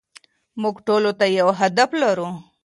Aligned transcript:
موږ 0.61 0.75
ټولو 0.87 1.11
ته 1.19 1.25
يو 1.39 1.47
هدف 1.59 1.89
لرو. 2.01 2.29